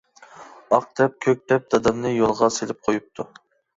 [0.77, 3.29] ئاق دەپ، كۆك دەپ دادامنى يولغا سېلىپ قويۇپتۇ.